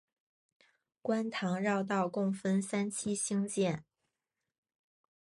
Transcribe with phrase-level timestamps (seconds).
[1.03, 3.85] 观塘绕道共分三期兴建。